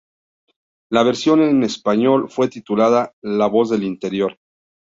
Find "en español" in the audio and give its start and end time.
1.43-2.27